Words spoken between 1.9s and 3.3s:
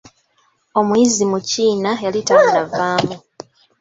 yali tanavaamu.